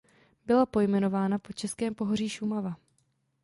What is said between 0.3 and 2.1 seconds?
Byla pojmenována po českém